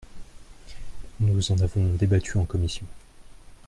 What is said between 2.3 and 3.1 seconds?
en commission.